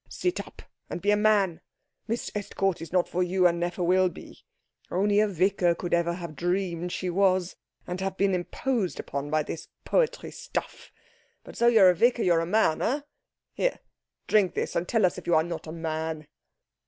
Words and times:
Sit 0.09 0.39
up, 0.39 0.63
and 0.89 0.99
be 0.99 1.11
a 1.11 1.15
man. 1.15 1.61
Miss 2.07 2.31
Estcourt 2.33 2.81
is 2.81 2.91
not 2.91 3.07
for 3.07 3.21
you, 3.21 3.45
and 3.45 3.59
never 3.59 3.83
will 3.83 4.09
be. 4.09 4.39
Only 4.89 5.19
a 5.19 5.27
vicar 5.27 5.75
could 5.75 5.93
ever 5.93 6.13
have 6.13 6.35
dreamed 6.35 6.91
she 6.91 7.11
was, 7.11 7.55
and 7.85 8.01
have 8.01 8.17
been 8.17 8.33
imposed 8.33 8.99
upon 8.99 9.29
by 9.29 9.43
this 9.43 9.67
poetry 9.85 10.31
stuff. 10.31 10.91
But 11.43 11.57
though 11.57 11.67
you're 11.67 11.91
a 11.91 11.95
vicar 11.95 12.23
you're 12.23 12.39
a 12.39 12.47
man, 12.47 12.81
eh? 12.81 13.01
Here, 13.53 13.77
drink 14.25 14.55
this, 14.55 14.75
and 14.75 14.87
tell 14.87 15.05
us 15.05 15.19
if 15.19 15.27
you 15.27 15.35
are 15.35 15.43
not 15.43 15.67
a 15.67 15.71
man." 15.71 16.25